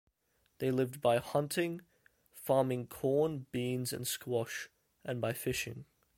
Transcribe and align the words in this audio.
They 0.57 0.71
lived 0.71 0.99
by 0.99 1.17
hunting, 1.19 1.81
farming 2.33 2.87
corn, 2.87 3.45
beans, 3.51 3.93
and 3.93 4.07
squash, 4.07 4.67
and 5.05 5.21
by 5.21 5.33
fishing. 5.33 5.85